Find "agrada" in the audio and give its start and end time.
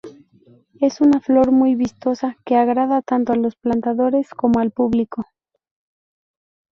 2.55-3.03